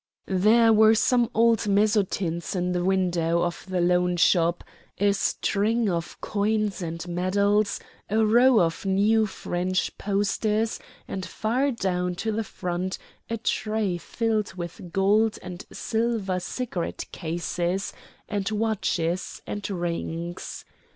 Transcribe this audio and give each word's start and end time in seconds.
There 0.25 0.73
were 0.73 0.95
some 0.95 1.29
old 1.35 1.67
mezzotints 1.67 2.55
in 2.55 2.71
the 2.71 2.83
window 2.83 3.43
of 3.43 3.67
the 3.69 3.79
loan 3.81 4.17
shop, 4.17 4.63
a 4.97 5.11
string 5.11 5.91
of 5.91 6.19
coins 6.21 6.81
and 6.81 7.07
medals, 7.07 7.79
a 8.09 8.25
row 8.25 8.61
of 8.61 8.83
new 8.83 9.27
French 9.27 9.95
posters; 9.99 10.79
and 11.07 11.23
far 11.23 11.69
down 11.69 12.15
to 12.15 12.31
the 12.31 12.43
front 12.43 12.97
a 13.29 13.37
tray 13.37 13.99
filled 13.99 14.55
with 14.55 14.91
gold 14.91 15.37
and 15.43 15.65
silver 15.71 16.39
cigarette 16.39 17.05
cases 17.11 17.93
and 18.27 18.49
watches 18.49 19.43
and 19.45 19.69
rings. 19.69 20.65